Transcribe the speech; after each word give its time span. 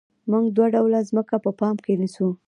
موږ 0.31 0.45
دوه 0.55 0.67
ډوله 0.73 0.99
ځمکه 1.09 1.35
په 1.45 1.51
پام 1.59 1.75
کې 1.85 1.93
نیسو 2.01 2.27